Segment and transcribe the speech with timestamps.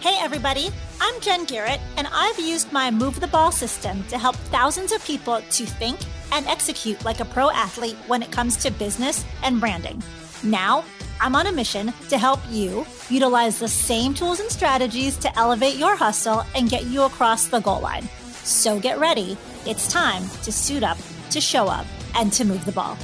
[0.00, 0.70] Hey, everybody.
[0.98, 5.04] I'm Jen Garrett, and I've used my Move the Ball system to help thousands of
[5.04, 6.00] people to think
[6.32, 10.02] and execute like a pro athlete when it comes to business and branding.
[10.42, 10.84] Now,
[11.20, 15.76] I'm on a mission to help you utilize the same tools and strategies to elevate
[15.76, 18.08] your hustle and get you across the goal line.
[18.42, 19.36] So get ready.
[19.66, 20.96] It's time to suit up,
[21.28, 22.96] to show up, and to move the ball.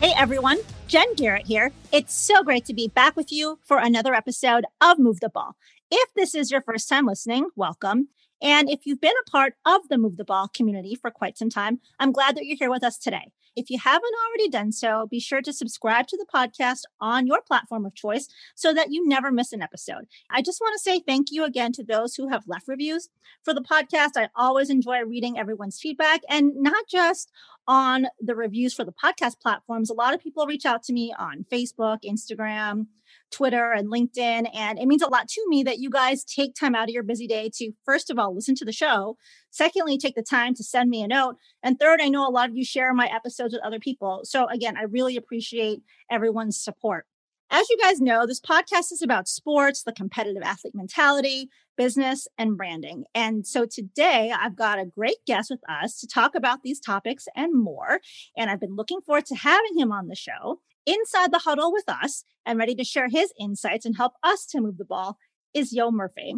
[0.00, 0.60] Hey, everyone.
[0.92, 1.72] Jen Garrett here.
[1.90, 5.56] It's so great to be back with you for another episode of Move the Ball.
[5.90, 8.08] If this is your first time listening, welcome.
[8.42, 11.48] And if you've been a part of the Move the Ball community for quite some
[11.48, 13.30] time, I'm glad that you're here with us today.
[13.54, 17.42] If you haven't already done so, be sure to subscribe to the podcast on your
[17.42, 20.06] platform of choice so that you never miss an episode.
[20.30, 23.10] I just want to say thank you again to those who have left reviews
[23.44, 24.12] for the podcast.
[24.16, 27.30] I always enjoy reading everyone's feedback and not just
[27.68, 29.90] on the reviews for the podcast platforms.
[29.90, 32.86] A lot of people reach out to me on Facebook, Instagram,
[33.32, 34.48] Twitter, and LinkedIn.
[34.54, 37.02] And it means a lot to me that you guys take time out of your
[37.02, 39.16] busy day to, first of all, listen to the show.
[39.50, 41.36] Secondly, take the time to send me a note.
[41.62, 44.20] And third, I know a lot of you share my episodes with other people.
[44.24, 47.06] So again, I really appreciate everyone's support.
[47.54, 52.56] As you guys know, this podcast is about sports, the competitive athlete mentality, business, and
[52.56, 53.04] branding.
[53.14, 57.28] And so today I've got a great guest with us to talk about these topics
[57.36, 58.00] and more.
[58.38, 61.88] And I've been looking forward to having him on the show inside the huddle with
[61.88, 65.18] us and ready to share his insights and help us to move the ball
[65.54, 66.34] is Yo Murphy.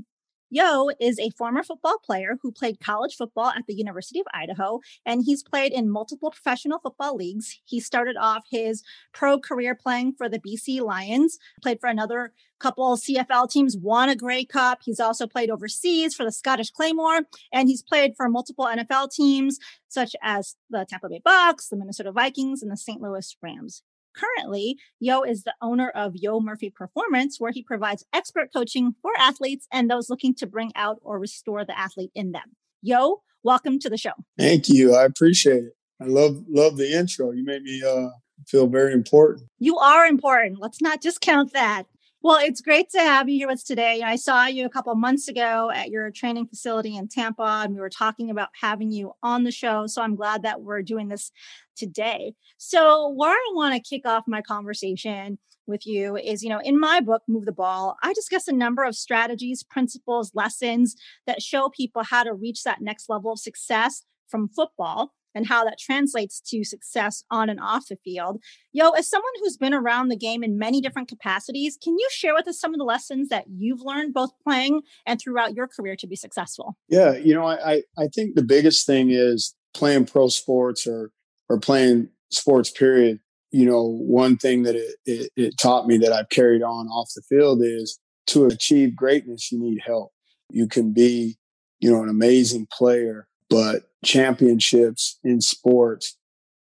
[0.51, 4.79] Yo is a former football player who played college football at the University of Idaho,
[5.05, 7.59] and he's played in multiple professional football leagues.
[7.65, 12.97] He started off his pro career playing for the BC Lions, played for another couple
[12.97, 14.83] CFL teams, won a Grey Cup.
[14.85, 17.23] He's also played overseas for the Scottish Claymore,
[17.53, 22.13] and he's played for multiple NFL teams, such as the Tampa Bay Bucs, the Minnesota
[22.13, 23.03] Vikings, and the St.
[23.03, 23.83] Louis Rams.
[24.15, 29.11] Currently, Yo is the owner of Yo Murphy Performance, where he provides expert coaching for
[29.19, 32.57] athletes and those looking to bring out or restore the athlete in them.
[32.83, 34.13] Yo, welcome to the show.
[34.39, 34.95] Thank you.
[34.95, 35.73] I appreciate it.
[36.01, 37.33] I love love the intro.
[37.33, 38.09] You made me uh,
[38.47, 39.49] feel very important.
[39.59, 40.61] You are important.
[40.61, 41.85] Let's not discount that.
[42.25, 44.01] Well, it's great to have you here with us today.
[44.01, 47.81] I saw you a couple months ago at your training facility in Tampa, and we
[47.81, 49.87] were talking about having you on the show.
[49.87, 51.31] So I'm glad that we're doing this
[51.77, 52.33] today.
[52.57, 56.81] So, where I want to kick off my conversation with you is you know, in
[56.81, 60.97] my book, Move the Ball, I discuss a number of strategies, principles, lessons
[61.27, 65.65] that show people how to reach that next level of success from football and how
[65.65, 68.41] that translates to success on and off the field.
[68.73, 72.35] Yo, as someone who's been around the game in many different capacities, can you share
[72.35, 75.97] with us some of the lessons that you've learned both playing and throughout your career
[75.97, 76.77] to be successful?
[76.89, 81.11] Yeah, you know, I I think the biggest thing is playing pro sports or
[81.49, 83.21] or playing sports period.
[83.51, 87.11] You know, one thing that it, it, it taught me that I've carried on off
[87.15, 90.11] the field is to achieve greatness, you need help.
[90.51, 91.37] You can be,
[91.79, 96.17] you know, an amazing player but championships in sports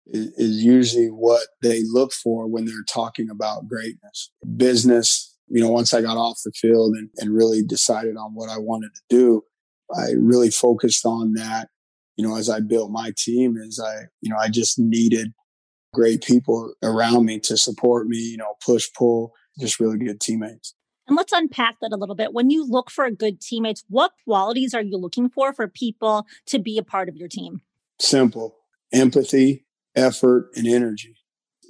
[0.07, 4.31] is, is usually what they look for when they're talking about greatness.
[4.57, 8.51] Business, you know, once I got off the field and, and really decided on what
[8.51, 9.43] I wanted to do,
[9.95, 11.69] I really focused on that.
[12.17, 15.33] You know, as I built my team, as I, you know, I just needed
[15.95, 20.75] great people around me to support me, you know, push, pull, just really good teammates.
[21.07, 22.33] And let's unpack that a little bit.
[22.33, 26.59] When you look for good teammates, what qualities are you looking for for people to
[26.59, 27.61] be a part of your team?
[27.99, 28.57] Simple
[28.93, 29.65] empathy,
[29.97, 31.17] effort, and energy.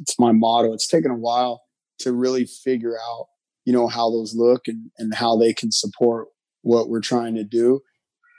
[0.00, 0.72] It's my motto.
[0.72, 1.62] It's taken a while
[2.00, 3.26] to really figure out,
[3.64, 6.28] you know, how those look and, and how they can support
[6.62, 7.80] what we're trying to do.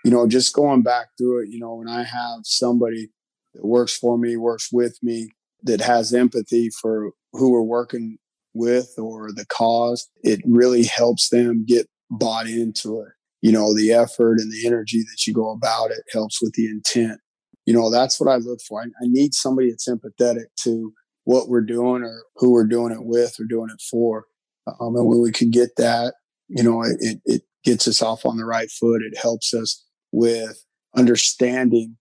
[0.04, 3.10] You know, just going back through it, you know, when I have somebody
[3.54, 5.30] that works for me, works with me,
[5.64, 8.18] that has empathy for who we're working
[8.54, 13.14] with or the cause, it really helps them get bought into it.
[13.42, 16.68] You know, the effort and the energy that you go about it helps with the
[16.68, 17.20] intent.
[17.66, 18.82] You know, that's what I look for.
[18.82, 20.94] I, I need somebody that's empathetic to
[21.26, 24.26] what we're doing or who we're doing it with or doing it for.
[24.68, 26.16] Um, and when we can get that,
[26.48, 29.02] you know, it, it gets us off on the right foot.
[29.02, 30.64] It helps us with
[30.96, 31.98] understanding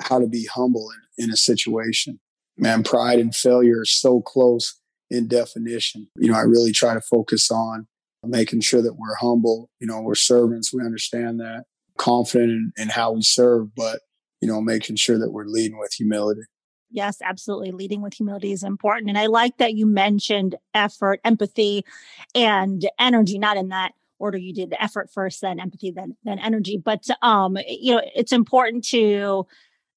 [0.00, 2.20] how to be humble in, in a situation.
[2.56, 4.78] Man, pride and failure are so close
[5.10, 6.08] in definition.
[6.16, 7.86] You know, I really try to focus on
[8.24, 9.70] making sure that we're humble.
[9.80, 10.72] You know, we're servants.
[10.72, 11.64] We understand that.
[11.96, 14.00] Confident in, in how we serve, but,
[14.40, 16.40] you know, making sure that we're leading with humility.
[16.90, 17.72] Yes, absolutely.
[17.72, 19.08] Leading with humility is important.
[19.08, 21.84] And I like that you mentioned effort, empathy,
[22.34, 26.80] and energy, not in that order you did effort first, then empathy, then then energy.
[26.82, 29.46] But um, you know, it's important to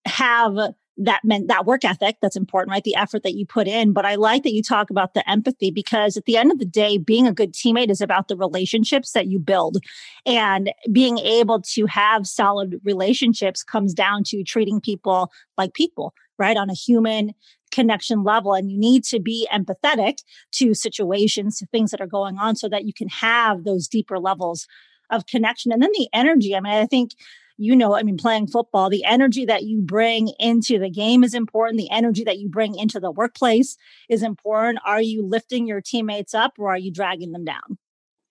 [0.05, 0.55] have
[0.97, 2.83] that meant that work ethic that's important, right?
[2.83, 3.93] The effort that you put in.
[3.93, 6.65] But I like that you talk about the empathy because at the end of the
[6.65, 9.77] day, being a good teammate is about the relationships that you build.
[10.25, 16.57] And being able to have solid relationships comes down to treating people like people, right?
[16.57, 17.33] On a human
[17.71, 18.53] connection level.
[18.53, 20.23] And you need to be empathetic
[20.53, 24.17] to situations, to things that are going on so that you can have those deeper
[24.17, 24.67] levels
[25.11, 25.71] of connection.
[25.71, 26.55] And then the energy.
[26.55, 27.11] I mean, I think
[27.57, 31.33] you know, I mean, playing football, the energy that you bring into the game is
[31.33, 31.79] important.
[31.79, 33.77] The energy that you bring into the workplace
[34.09, 34.79] is important.
[34.85, 37.77] Are you lifting your teammates up or are you dragging them down?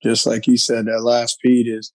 [0.03, 1.93] Just like you said, that last Pete is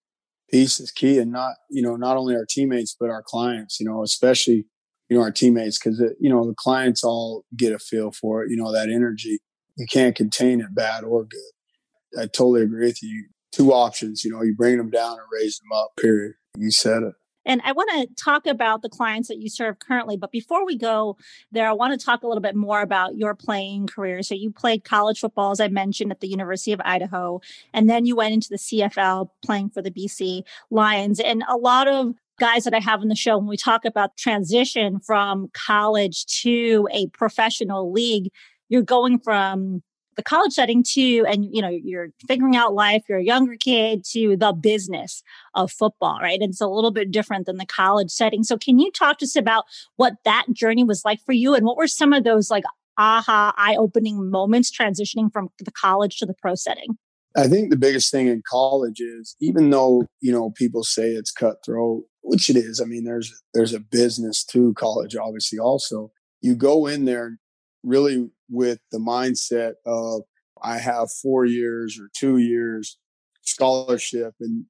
[0.50, 3.86] piece is key and not, you know, not only our teammates, but our clients, you
[3.86, 4.66] know, especially,
[5.10, 8.52] you know, our teammates, because, you know, the clients all get a feel for it,
[8.52, 9.40] you know, that energy.
[9.78, 12.20] You can't contain it bad or good.
[12.22, 13.28] I totally agree with you.
[13.54, 16.34] Two options, you know, you bring them down or raise them up, period.
[16.58, 17.14] You said it.
[17.46, 20.18] And I want to talk about the clients that you serve currently.
[20.18, 21.18] But before we go
[21.52, 24.22] there, I want to talk a little bit more about your playing career.
[24.24, 27.42] So you played college football, as I mentioned, at the University of Idaho.
[27.74, 31.20] And then you went into the CFL playing for the BC Lions.
[31.20, 34.18] And a lot of guys that I have on the show, when we talk about
[34.18, 38.32] transition from college to a professional league,
[38.70, 39.84] you're going from
[40.22, 44.06] the college setting to and you know you're figuring out life you're a younger kid
[44.06, 45.24] to the business
[45.56, 46.40] of football right?
[46.40, 48.44] And it's a little bit different than the college setting.
[48.44, 49.66] So can you talk to us about
[49.96, 51.56] what that journey was like for you?
[51.56, 52.64] And what were some of those like
[52.98, 56.98] aha eye-opening moments transitioning from the college to the pro setting?
[57.36, 61.32] I think the biggest thing in college is even though you know people say it's
[61.32, 66.12] cutthroat which it is i mean there's there's a business to college obviously also.
[66.42, 67.38] You go in there
[67.84, 70.22] really with the mindset of
[70.62, 72.98] I have four years or two years
[73.44, 74.66] scholarship and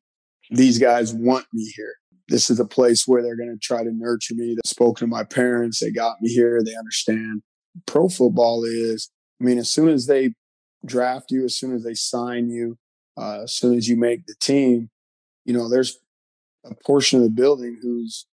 [0.52, 1.94] these guys want me here.
[2.28, 4.56] This is a place where they're going to try to nurture me.
[4.56, 5.80] They spoke to my parents.
[5.80, 6.62] They got me here.
[6.64, 7.42] They understand.
[7.86, 9.10] Pro football is,
[9.42, 10.34] I mean, as soon as they
[10.86, 12.78] draft you, as soon as they sign you,
[13.18, 14.90] uh, as soon as you make the team,
[15.46, 15.98] you know, there's
[16.66, 18.28] a portion of the building who's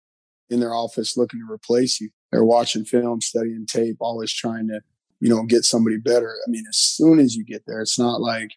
[0.50, 2.10] in their office looking to replace you.
[2.32, 4.82] They're watching film, studying tape, always trying to
[5.20, 6.36] you know, get somebody better.
[6.46, 8.52] I mean, as soon as you get there, it's not like,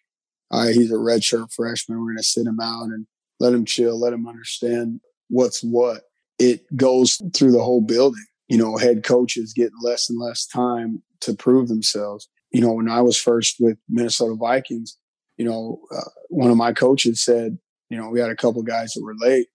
[0.51, 1.99] all right, he's a redshirt freshman.
[1.99, 3.07] We're going to sit him out and
[3.39, 4.99] let him chill, let him understand
[5.29, 6.01] what's what.
[6.37, 8.25] It goes through the whole building.
[8.47, 12.27] You know, head coaches getting less and less time to prove themselves.
[12.51, 14.97] You know, when I was first with Minnesota Vikings,
[15.37, 17.57] you know, uh, one of my coaches said,
[17.89, 19.47] you know, we had a couple guys that were late.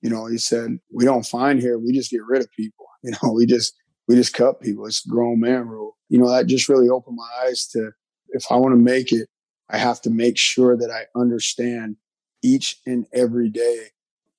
[0.00, 2.76] You know, he said, we don't find here, we just get rid of people.
[3.02, 3.72] You know, we just
[4.08, 4.86] we just cut people.
[4.86, 5.96] It's grown man rule.
[6.08, 7.92] You know, that just really opened my eyes to
[8.30, 9.28] if I want to make it,
[9.68, 11.96] I have to make sure that I understand
[12.42, 13.86] each and every day,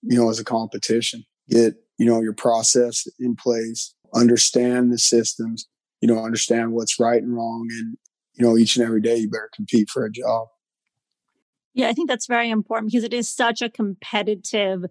[0.01, 1.23] you know, as a competition.
[1.49, 5.67] Get, you know, your process in place, understand the systems,
[6.01, 7.67] you know, understand what's right and wrong.
[7.71, 7.97] And,
[8.33, 10.47] you know, each and every day you better compete for a job.
[11.73, 14.85] Yeah, I think that's very important because it is such a competitive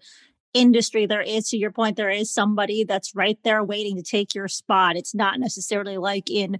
[0.55, 4.35] industry there is to your point there is somebody that's right there waiting to take
[4.35, 4.97] your spot.
[4.97, 6.59] It's not necessarily like in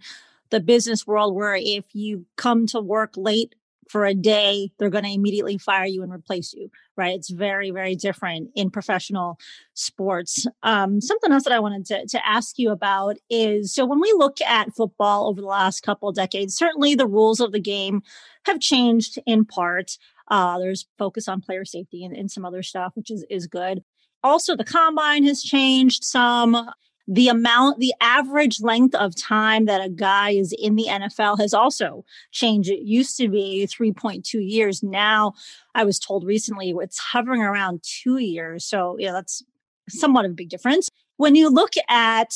[0.51, 3.55] the business world where if you come to work late
[3.89, 6.71] for a day they're going to immediately fire you and replace you
[7.01, 7.15] right?
[7.15, 9.39] It's very very different in professional
[9.73, 10.47] sports.
[10.63, 14.13] Um, something else that i wanted to, to ask you about is so when we
[14.17, 18.03] look at football over the last couple decades certainly the rules of the game
[18.45, 19.97] have changed in part
[20.31, 23.83] uh, there's focus on player safety and, and some other stuff, which is, is good.
[24.23, 26.71] Also, the combine has changed some.
[27.13, 31.53] The amount, the average length of time that a guy is in the NFL has
[31.53, 32.71] also changed.
[32.71, 34.81] It used to be 3.2 years.
[34.81, 35.33] Now,
[35.75, 38.65] I was told recently it's hovering around two years.
[38.65, 39.43] So, yeah, that's
[39.89, 40.89] somewhat of a big difference.
[41.17, 42.33] When you look at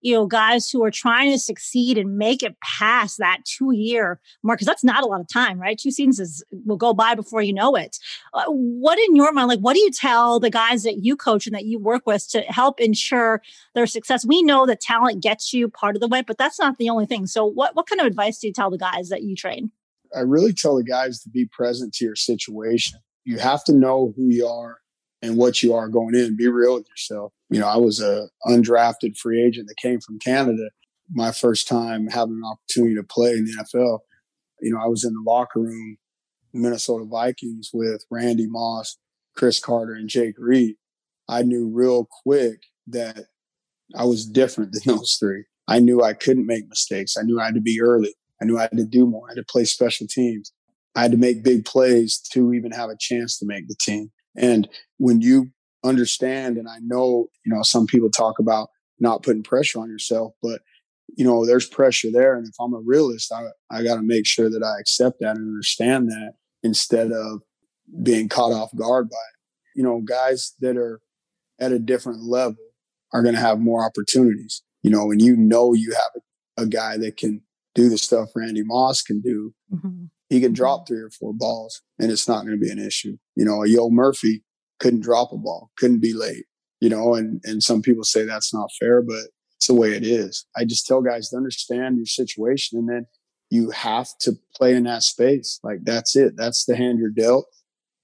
[0.00, 4.20] you know, guys who are trying to succeed and make it past that two year
[4.42, 5.78] mark, because that's not a lot of time, right?
[5.78, 7.98] Two seasons will go by before you know it.
[8.32, 11.46] Uh, what in your mind, like, what do you tell the guys that you coach
[11.46, 13.42] and that you work with to help ensure
[13.74, 14.24] their success?
[14.26, 17.06] We know that talent gets you part of the way, but that's not the only
[17.06, 17.26] thing.
[17.26, 19.70] So, what, what kind of advice do you tell the guys that you train?
[20.16, 22.98] I really tell the guys to be present to your situation.
[23.24, 24.78] You have to know who you are
[25.20, 26.36] and what you are going in.
[26.36, 27.32] Be real with yourself.
[27.50, 30.70] You know, I was a undrafted free agent that came from Canada.
[31.10, 34.00] My first time having an opportunity to play in the NFL.
[34.60, 35.96] You know, I was in the locker room,
[36.52, 38.98] Minnesota Vikings with Randy Moss,
[39.36, 40.76] Cris Carter, and Jake Reed.
[41.28, 43.26] I knew real quick that
[43.96, 45.44] I was different than those three.
[45.68, 47.16] I knew I couldn't make mistakes.
[47.16, 48.14] I knew I had to be early.
[48.40, 49.28] I knew I had to do more.
[49.28, 50.52] I had to play special teams.
[50.94, 54.10] I had to make big plays to even have a chance to make the team.
[54.36, 55.50] And when you
[55.84, 58.68] understand, and I know, you know, some people talk about
[59.00, 60.32] not putting pressure on yourself.
[60.42, 60.60] But,
[61.16, 62.36] you know, there's pressure there.
[62.36, 65.36] And if I'm a realist, I, I got to make sure that I accept that
[65.36, 66.32] and understand that
[66.62, 67.42] instead of
[68.02, 69.78] being caught off guard by it.
[69.78, 71.00] You know, guys that are
[71.60, 72.56] at a different level
[73.12, 74.62] are going to have more opportunities.
[74.82, 76.22] You know, when you know you have
[76.56, 77.42] a, a guy that can
[77.74, 80.04] do the stuff Randy Moss can do, mm-hmm.
[80.28, 83.16] he can drop three or four balls and it's not going to be an issue.
[83.36, 84.42] You know, a Yo Murphy
[84.78, 86.44] couldn't drop a ball, couldn't be late,
[86.80, 90.04] you know, and, and some people say that's not fair, but it's the way it
[90.04, 90.46] is.
[90.56, 93.06] I just tell guys to understand your situation and then
[93.50, 95.58] you have to play in that space.
[95.62, 96.36] Like that's it.
[96.36, 97.46] That's the hand you're dealt.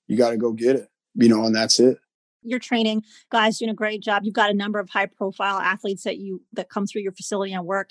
[0.08, 1.98] You got to go get it, you know, and that's it.
[2.42, 4.24] You're training guys doing a great job.
[4.24, 7.54] You've got a number of high profile athletes that you that come through your facility
[7.54, 7.90] and work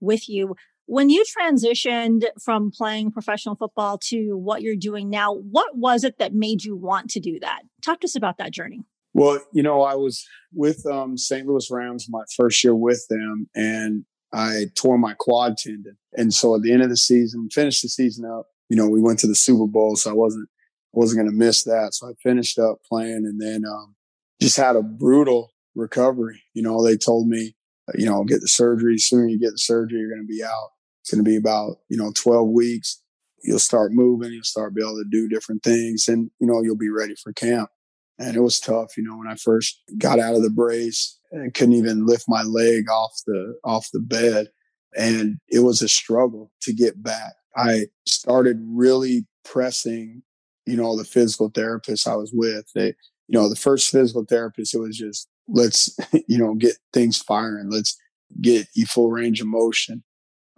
[0.00, 0.56] with you.
[0.92, 6.18] When you transitioned from playing professional football to what you're doing now, what was it
[6.18, 7.62] that made you want to do that?
[7.80, 8.84] Talk to us about that journey.
[9.14, 10.22] Well, you know, I was
[10.52, 11.46] with um, St.
[11.46, 15.96] Louis Rams my first year with them, and I tore my quad tendon.
[16.12, 18.48] And so at the end of the season, finished the season up.
[18.68, 20.50] You know, we went to the Super Bowl, so I wasn't
[20.92, 21.94] wasn't going to miss that.
[21.94, 23.94] So I finished up playing, and then um,
[24.42, 26.42] just had a brutal recovery.
[26.52, 27.56] You know, they told me,
[27.94, 28.98] you know, get the surgery.
[28.98, 30.68] Sooner you get the surgery, you're going to be out.
[31.02, 33.02] It's going to be about you know 12 weeks.
[33.44, 34.32] You'll start moving.
[34.32, 37.32] You'll start be able to do different things, and you know you'll be ready for
[37.32, 37.70] camp
[38.18, 38.96] and it was tough.
[38.96, 42.42] You know, when I first got out of the brace, and couldn't even lift my
[42.42, 44.48] leg off the off the bed,
[44.96, 47.32] and it was a struggle to get back.
[47.56, 50.22] I started really pressing,
[50.66, 52.66] you know, the physical therapist I was with.
[52.74, 52.88] They,
[53.28, 55.96] you know, the first physical therapist, it was just let's,
[56.28, 57.70] you know, get things firing.
[57.70, 57.98] Let's
[58.40, 60.02] get you full range of motion.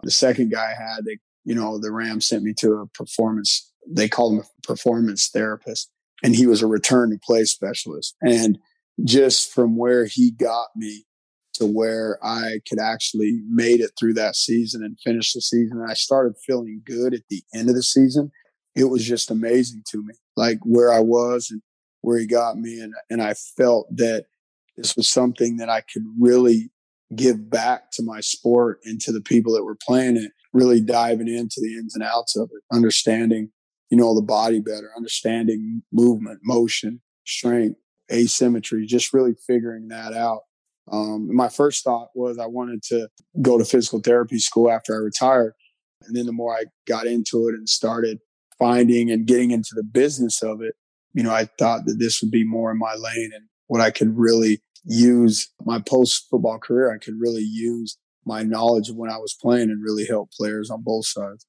[0.03, 3.71] The second guy I had, they, you know, the Ram sent me to a performance.
[3.87, 5.89] They called him a performance therapist
[6.23, 8.15] and he was a return to play specialist.
[8.21, 8.57] And
[9.03, 11.05] just from where he got me
[11.55, 15.79] to where I could actually made it through that season and finish the season.
[15.79, 18.31] And I started feeling good at the end of the season.
[18.75, 21.61] It was just amazing to me, like where I was and
[22.01, 22.79] where he got me.
[22.79, 24.25] And, and I felt that
[24.75, 26.71] this was something that I could really
[27.15, 31.27] give back to my sport and to the people that were playing it, really diving
[31.27, 33.51] into the ins and outs of it, understanding
[33.89, 37.79] you know, the body better, understanding movement, motion, strength,
[38.11, 40.41] asymmetry, just really figuring that out.
[40.91, 43.07] Um, my first thought was I wanted to
[43.41, 45.53] go to physical therapy school after I retired.
[46.05, 48.19] And then the more I got into it and started
[48.59, 50.75] finding and getting into the business of it,
[51.13, 53.89] you know, I thought that this would be more in my lane and what I
[53.89, 56.93] could really use my post football career.
[56.93, 60.69] I could really use my knowledge of when I was playing and really help players
[60.69, 61.45] on both sides.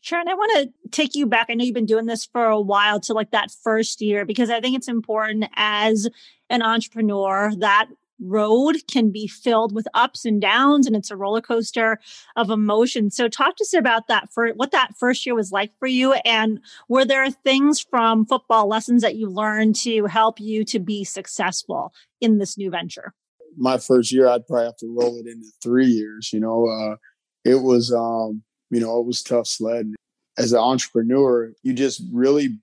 [0.00, 1.46] Sharon, I want to take you back.
[1.48, 4.48] I know you've been doing this for a while to like that first year because
[4.48, 6.08] I think it's important as
[6.48, 7.88] an entrepreneur that
[8.20, 11.98] road can be filled with ups and downs and it's a roller coaster
[12.36, 13.16] of emotions.
[13.16, 16.14] So talk to us about that for what that first year was like for you
[16.24, 21.04] and were there things from football lessons that you learned to help you to be
[21.04, 23.14] successful in this new venture?
[23.56, 26.66] My first year I'd probably have to roll it into 3 years, you know.
[26.66, 26.96] Uh
[27.44, 29.94] it was um you know, it was tough sledding.
[30.36, 32.58] As an entrepreneur, you just really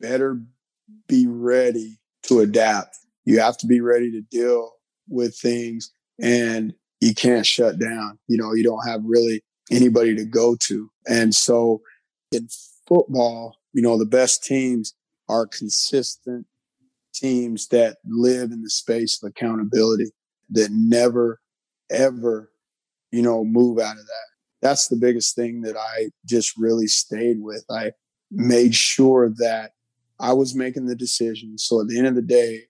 [0.00, 0.40] better
[1.08, 2.96] be ready to adapt.
[3.24, 4.72] You have to be ready to deal
[5.08, 8.18] with things and you can't shut down.
[8.28, 10.90] You know, you don't have really anybody to go to.
[11.06, 11.82] And so
[12.32, 12.48] in
[12.88, 14.94] football, you know, the best teams
[15.28, 16.46] are consistent
[17.14, 20.10] teams that live in the space of accountability
[20.50, 21.40] that never,
[21.90, 22.50] ever,
[23.10, 27.40] you know, move out of that that's the biggest thing that I just really stayed
[27.40, 27.64] with.
[27.70, 27.92] I
[28.30, 29.72] made sure that
[30.18, 31.58] I was making the decision.
[31.58, 32.62] So at the end of the day,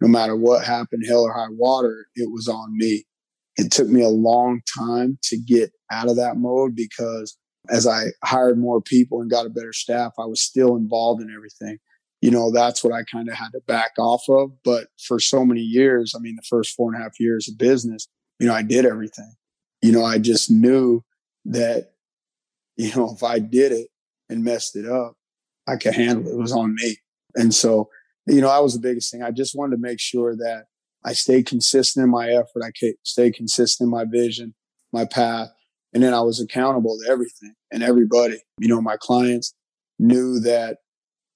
[0.00, 3.04] no matter what happened, hell or high water, it was on me.
[3.56, 7.36] It took me a long time to get out of that mode because
[7.70, 11.32] as I hired more people and got a better staff, I was still involved in
[11.34, 11.78] everything.
[12.20, 14.50] You know, that's what I kind of had to back off of.
[14.64, 17.58] But for so many years, I mean, the first four and a half years of
[17.58, 18.08] business,
[18.38, 19.32] you know, I did everything.
[19.82, 21.02] You know, I just knew
[21.44, 21.92] that,
[22.76, 23.88] you know, if I did it
[24.28, 25.16] and messed it up,
[25.68, 26.32] I could handle it.
[26.32, 26.96] It was on me.
[27.34, 27.88] And so,
[28.26, 29.22] you know, that was the biggest thing.
[29.22, 30.64] I just wanted to make sure that
[31.04, 32.62] I stayed consistent in my effort.
[32.64, 32.70] I
[33.02, 34.54] stayed consistent in my vision,
[34.92, 35.48] my path.
[35.92, 38.38] And then I was accountable to everything and everybody.
[38.58, 39.54] You know, my clients
[39.98, 40.78] knew that,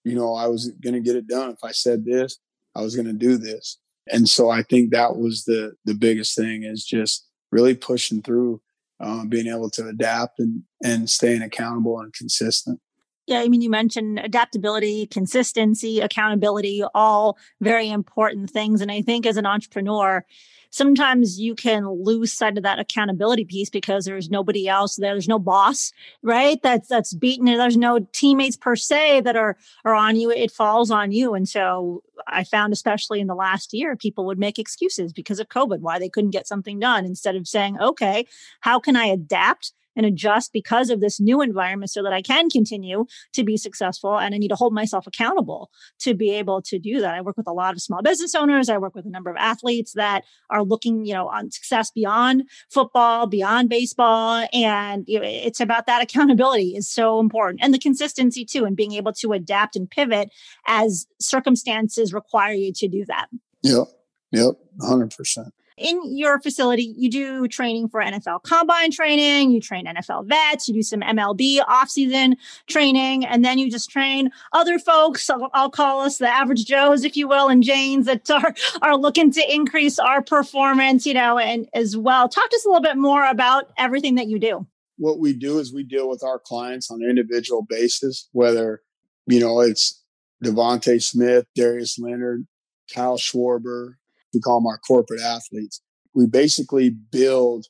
[0.04, 1.50] you know, I was going to get it done.
[1.50, 2.38] If I said this,
[2.74, 3.78] I was going to do this.
[4.10, 8.60] And so I think that was the, the biggest thing is just really pushing through
[9.00, 12.80] um, being able to adapt and and staying accountable and consistent.
[13.28, 18.80] Yeah, I mean, you mentioned adaptability, consistency, accountability, all very important things.
[18.80, 20.24] And I think as an entrepreneur,
[20.70, 25.12] sometimes you can lose sight of that accountability piece because there's nobody else there.
[25.12, 25.92] There's no boss,
[26.22, 26.58] right?
[26.62, 27.44] That's that's beaten.
[27.44, 30.30] There's no teammates per se that are are on you.
[30.30, 31.34] It falls on you.
[31.34, 35.50] And so I found, especially in the last year, people would make excuses because of
[35.50, 38.24] COVID why they couldn't get something done instead of saying, okay,
[38.60, 39.74] how can I adapt?
[39.98, 44.16] And adjust because of this new environment so that I can continue to be successful.
[44.16, 47.14] And I need to hold myself accountable to be able to do that.
[47.14, 48.70] I work with a lot of small business owners.
[48.70, 52.44] I work with a number of athletes that are looking, you know, on success beyond
[52.70, 54.46] football, beyond baseball.
[54.52, 58.76] And you know, it's about that accountability is so important and the consistency too, and
[58.76, 60.30] being able to adapt and pivot
[60.68, 63.26] as circumstances require you to do that.
[63.64, 63.88] Yep.
[64.30, 64.54] Yep.
[64.80, 70.68] 100% in your facility, you do training for NFL combine training, you train NFL vets,
[70.68, 75.28] you do some MLB offseason training, and then you just train other folks.
[75.30, 78.96] I'll, I'll, call us the average Joes, if you will, and Janes that are, are
[78.96, 82.28] looking to increase our performance, you know, and as well.
[82.28, 84.66] Talk to us a little bit more about everything that you do.
[84.96, 88.82] What we do is we deal with our clients on an individual basis, whether,
[89.26, 90.02] you know, it's
[90.44, 92.46] DeVonta Smith, Darius Leonard,
[92.92, 93.94] Kyle Schwarber,
[94.32, 95.80] we call them our corporate athletes.
[96.14, 97.66] We basically build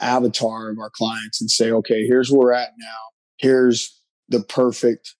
[0.00, 2.98] avatar of our clients and say, okay, here's where we're at now.
[3.38, 5.14] Here's the perfect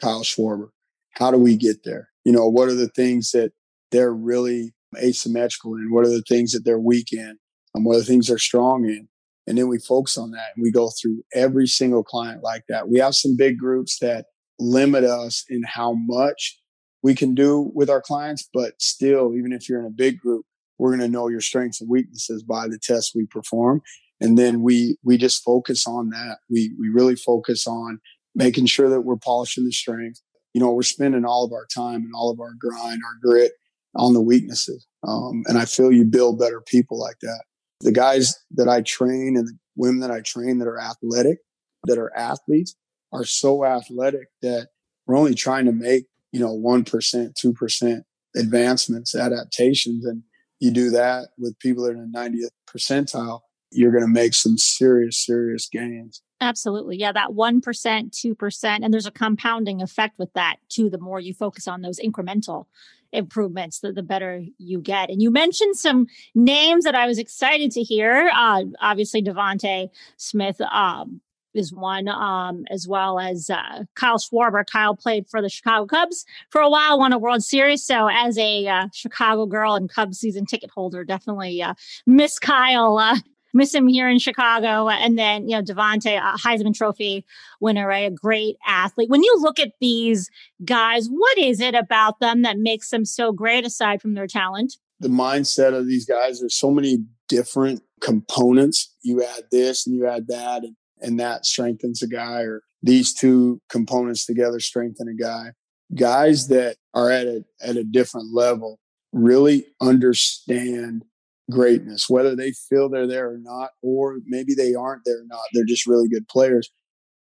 [0.00, 0.68] Kyle Schwarber.
[1.14, 2.08] How do we get there?
[2.24, 3.52] You know, what are the things that
[3.90, 5.92] they're really asymmetrical in?
[5.92, 7.36] What are the things that they're weak in?
[7.74, 9.08] And what are the things they're strong in?
[9.46, 12.88] And then we focus on that and we go through every single client like that.
[12.88, 14.26] We have some big groups that
[14.58, 16.58] limit us in how much
[17.04, 20.46] we can do with our clients, but still, even if you're in a big group,
[20.78, 23.82] we're going to know your strengths and weaknesses by the tests we perform.
[24.22, 26.38] And then we, we just focus on that.
[26.48, 28.00] We, we really focus on
[28.34, 30.22] making sure that we're polishing the strength.
[30.54, 33.52] You know, we're spending all of our time and all of our grind, our grit
[33.94, 34.86] on the weaknesses.
[35.06, 37.44] Um, and I feel you build better people like that.
[37.82, 41.38] The guys that I train and the women that I train that are athletic,
[41.84, 42.74] that are athletes,
[43.12, 44.68] are so athletic that
[45.06, 48.02] we're only trying to make you know, 1%, 2%
[48.34, 50.04] advancements, adaptations.
[50.04, 50.24] And
[50.58, 54.34] you do that with people that are in the 90th percentile, you're going to make
[54.34, 56.22] some serious, serious gains.
[56.40, 56.96] Absolutely.
[56.96, 58.78] Yeah, that 1%, 2%.
[58.82, 60.90] And there's a compounding effect with that too.
[60.90, 62.66] The more you focus on those incremental
[63.12, 65.10] improvements, the, the better you get.
[65.10, 68.28] And you mentioned some names that I was excited to hear.
[68.34, 71.20] Uh, obviously, DeVonta Smith, um,
[71.54, 74.64] is one, um, as well as uh, Kyle Schwarber.
[74.66, 77.84] Kyle played for the Chicago Cubs for a while, won a World Series.
[77.84, 81.74] So, as a uh, Chicago girl and Cubs season ticket holder, definitely uh,
[82.06, 82.98] miss Kyle.
[82.98, 83.16] Uh,
[83.54, 84.88] miss him here in Chicago.
[84.88, 87.24] And then, you know, DeVonta, a Heisman Trophy
[87.60, 88.10] winner, right?
[88.10, 89.08] a great athlete.
[89.08, 90.28] When you look at these
[90.64, 94.74] guys, what is it about them that makes them so great aside from their talent?
[95.00, 98.92] The mindset of these guys, there's so many different components.
[99.02, 100.64] You add this and you add that.
[100.64, 105.52] And and that strengthens a guy or these two components together strengthen a guy.
[105.94, 108.78] Guys that are at a, at a different level
[109.12, 111.04] really understand
[111.50, 115.40] greatness, whether they feel they're there or not, or maybe they aren't there or not.
[115.52, 116.70] They're just really good players.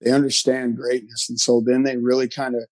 [0.00, 1.26] They understand greatness.
[1.28, 2.64] And so then they really kind of,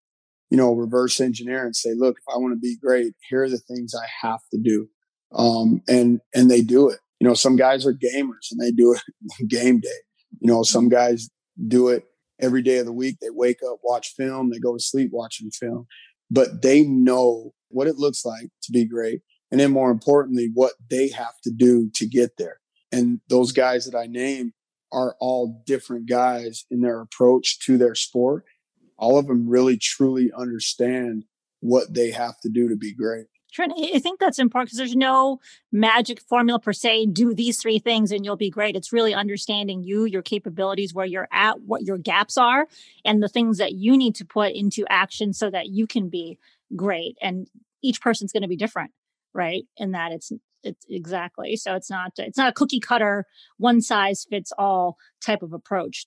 [0.51, 3.49] you know, reverse engineer and say, look, if I want to be great, here are
[3.49, 4.89] the things I have to do.
[5.33, 6.99] Um, and, and they do it.
[7.21, 9.89] You know, some guys are gamers and they do it game day.
[10.39, 11.29] You know, some guys
[11.69, 12.05] do it
[12.41, 13.19] every day of the week.
[13.21, 15.87] They wake up, watch film, they go to sleep watching film,
[16.31, 19.21] but they know what it looks like to be great.
[19.51, 22.61] And then more importantly, what they have to do to get there.
[22.93, 24.53] And those guys that I name
[24.93, 28.45] are all different guys in their approach to their sport.
[28.97, 31.25] All of them really truly understand
[31.61, 33.27] what they have to do to be great.
[33.51, 35.41] Trent, I think that's important because there's no
[35.73, 37.07] magic formula per se.
[37.07, 38.77] Do these three things and you'll be great.
[38.77, 42.67] It's really understanding you, your capabilities, where you're at, what your gaps are,
[43.05, 46.39] and the things that you need to put into action so that you can be
[46.77, 47.17] great.
[47.21, 47.49] And
[47.83, 48.93] each person's going to be different,
[49.35, 49.65] right?
[49.77, 50.33] In that it's
[50.63, 53.25] it's exactly so it's not it's not a cookie cutter
[53.57, 56.07] one size fits all type of approach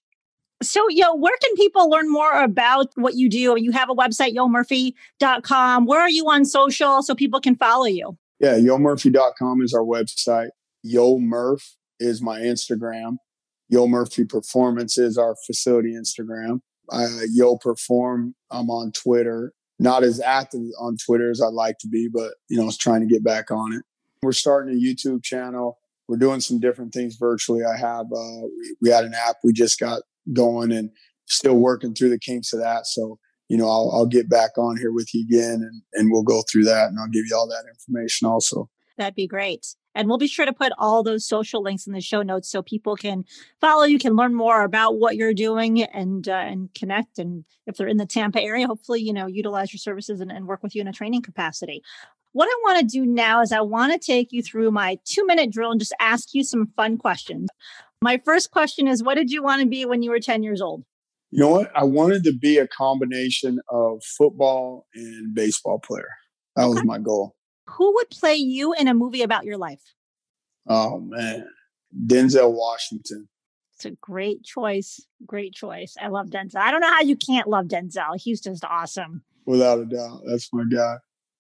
[0.66, 3.56] so, yo, where can people learn more about what you do?
[3.58, 5.86] You have a website, yomurphy.com.
[5.86, 8.18] Where are you on social so people can follow you?
[8.40, 10.50] Yeah, yomurphy.com is our website.
[10.84, 13.18] Yo Murph is my Instagram.
[13.70, 16.60] Yo Murphy Performance is our facility Instagram.
[17.32, 19.54] Yo Perform, I'm on Twitter.
[19.80, 22.78] Not as active on Twitter as I'd like to be, but you know, I was
[22.78, 23.84] trying to get back on it.
[24.22, 25.80] We're starting a YouTube channel.
[26.08, 27.64] We're doing some different things virtually.
[27.64, 30.90] I have uh, we, we had an app we just got going and
[31.26, 32.86] still working through the kinks of that.
[32.86, 36.24] So you know, I'll, I'll get back on here with you again and, and we'll
[36.24, 38.70] go through that and I'll give you all that information also.
[38.98, 39.76] That'd be great.
[39.96, 42.64] And we'll be sure to put all those social links in the show notes so
[42.64, 43.26] people can
[43.62, 47.20] follow you, can learn more about what you're doing and uh, and connect.
[47.20, 50.48] And if they're in the Tampa area, hopefully, you know, utilize your services and, and
[50.48, 51.84] work with you in a training capacity.
[52.32, 55.28] What I want to do now is I want to take you through my two
[55.28, 57.50] minute drill and just ask you some fun questions.
[58.04, 60.62] My first question is What did you want to be when you were 10 years
[60.62, 60.84] old?
[61.32, 61.72] You know what?
[61.74, 66.10] I wanted to be a combination of football and baseball player.
[66.58, 67.34] That was my goal.
[67.70, 69.82] Who would play you in a movie about your life?
[70.68, 71.48] Oh man,
[72.06, 73.30] Denzel Washington.
[73.76, 75.00] It's a great choice.
[75.26, 75.96] Great choice.
[76.00, 76.58] I love Denzel.
[76.58, 78.22] I don't know how you can't love Denzel.
[78.22, 79.24] He's just awesome.
[79.46, 80.24] Without a doubt.
[80.28, 80.98] That's my guy.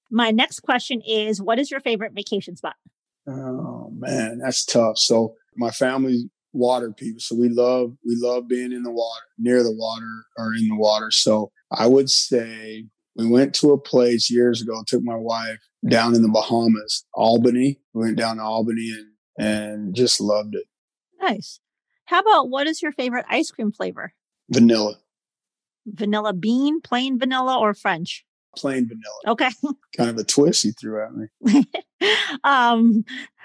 [0.09, 2.75] My next question is what is your favorite vacation spot?
[3.27, 4.97] Oh man, that's tough.
[4.97, 7.19] So my family water people.
[7.19, 10.77] So we love we love being in the water, near the water or in the
[10.77, 11.11] water.
[11.11, 12.85] So I would say
[13.15, 17.79] we went to a place years ago, took my wife down in the Bahamas, Albany.
[17.93, 20.65] We went down to Albany and and just loved it.
[21.21, 21.59] Nice.
[22.05, 24.13] How about what is your favorite ice cream flavor?
[24.49, 24.97] Vanilla.
[25.85, 28.25] Vanilla bean, plain vanilla, or French?
[28.55, 29.33] Plain vanilla.
[29.33, 29.49] Okay.
[29.97, 31.65] kind of a twist he threw at me.
[32.43, 33.03] um,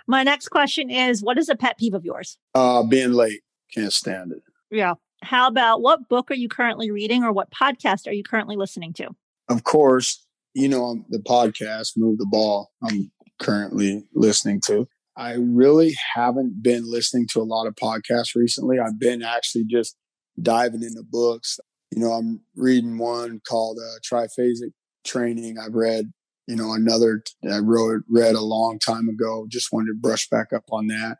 [0.08, 2.38] my next question is what is a pet peeve of yours?
[2.54, 3.42] Uh, being late.
[3.72, 4.42] Can't stand it.
[4.70, 4.94] Yeah.
[5.22, 8.92] How about what book are you currently reading or what podcast are you currently listening
[8.94, 9.10] to?
[9.48, 14.88] Of course, you know, the podcast, Move the Ball, I'm currently listening to.
[15.16, 18.78] I really haven't been listening to a lot of podcasts recently.
[18.78, 19.96] I've been actually just
[20.40, 21.58] diving into books.
[21.90, 24.70] You know, I'm reading one called uh, Triphasic
[25.04, 25.56] Training.
[25.58, 26.12] I've read,
[26.48, 29.46] you know, another I wrote read a long time ago.
[29.48, 31.18] Just wanted to brush back up on that,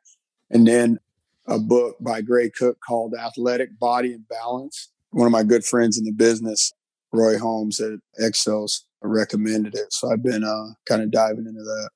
[0.51, 0.99] and then
[1.47, 4.91] a book by Gray Cook called Athletic Body and Balance.
[5.11, 6.73] One of my good friends in the business,
[7.13, 11.91] Roy Holmes at Exos, recommended it, so I've been uh, kind of diving into that.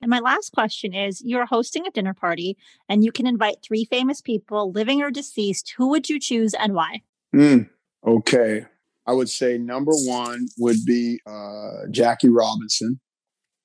[0.00, 2.56] And my last question is you're hosting a dinner party
[2.88, 5.74] and you can invite three famous people, living or deceased.
[5.76, 7.02] Who would you choose and why?
[7.32, 7.70] Mm,
[8.04, 8.66] okay.
[9.06, 13.00] I would say number one would be uh, Jackie Robinson.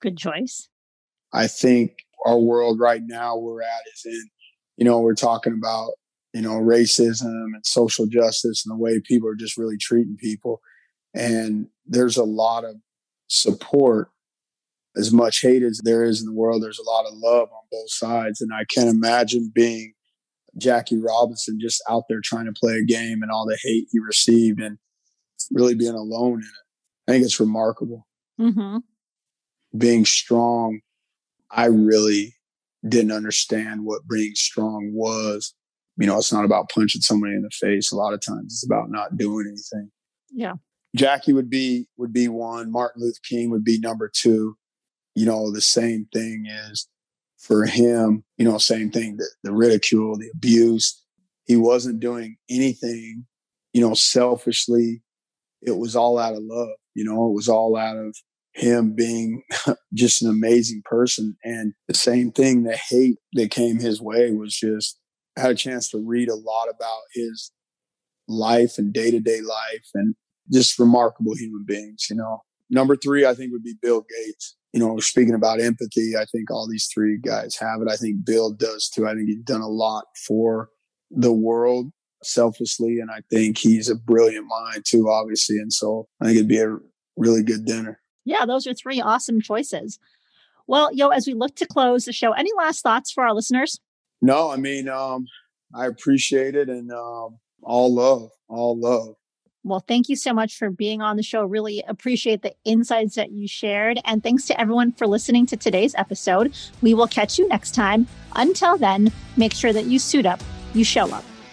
[0.01, 0.69] Good choice.
[1.33, 1.91] I think
[2.25, 4.29] our world right now we're at is in,
[4.77, 5.91] you know, we're talking about,
[6.33, 10.61] you know, racism and social justice and the way people are just really treating people.
[11.13, 12.75] And there's a lot of
[13.27, 14.09] support
[14.95, 17.63] as much hate as there is in the world, there's a lot of love on
[17.71, 18.41] both sides.
[18.41, 19.93] And I can't imagine being
[20.57, 23.99] Jackie Robinson just out there trying to play a game and all the hate he
[23.99, 24.79] received and
[25.51, 27.07] really being alone in it.
[27.07, 28.07] I think it's remarkable.
[28.39, 28.77] Mm-hmm.
[29.77, 30.81] Being strong,
[31.51, 32.35] I really
[32.87, 35.53] didn't understand what being strong was.
[35.97, 37.91] You know, it's not about punching somebody in the face.
[37.91, 39.91] A lot of times it's about not doing anything.
[40.31, 40.53] Yeah.
[40.95, 42.71] Jackie would be would be one.
[42.71, 44.57] Martin Luther King would be number two
[45.17, 46.87] you know, the same thing is
[47.39, 51.03] for him, you know, same thing, the, the ridicule, the abuse.
[51.45, 53.25] He wasn't doing anything,
[53.73, 55.01] you know, selfishly.
[55.61, 58.15] It was all out of love, you know, it was all out of
[58.53, 59.43] him being
[59.93, 61.37] just an amazing person.
[61.43, 64.99] And the same thing, the hate that came his way was just,
[65.37, 67.51] I had a chance to read a lot about his
[68.27, 70.15] life and day to day life and
[70.51, 72.41] just remarkable human beings, you know.
[72.69, 76.51] Number three, I think would be Bill Gates you know, speaking about empathy, I think
[76.51, 77.87] all these three guys have it.
[77.89, 79.07] I think Bill does too.
[79.07, 80.69] I think he's done a lot for
[81.09, 81.91] the world
[82.23, 82.99] selflessly.
[82.99, 85.57] And I think he's a brilliant mind too, obviously.
[85.57, 86.77] And so I think it'd be a
[87.15, 87.99] really good dinner.
[88.25, 89.99] Yeah, those are three awesome choices.
[90.67, 93.79] Well, yo, as we look to close the show, any last thoughts for our listeners?
[94.21, 95.25] No, I mean, um,
[95.73, 99.15] I appreciate it and um, all love, all love.
[99.63, 101.43] Well, thank you so much for being on the show.
[101.43, 103.99] Really appreciate the insights that you shared.
[104.05, 106.55] And thanks to everyone for listening to today's episode.
[106.81, 108.07] We will catch you next time.
[108.35, 110.41] Until then, make sure that you suit up,
[110.73, 111.25] you show up,